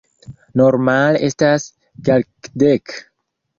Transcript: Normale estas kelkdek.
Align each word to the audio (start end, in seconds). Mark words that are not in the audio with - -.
Normale 0.61 1.21
estas 1.27 1.69
kelkdek. 2.11 2.99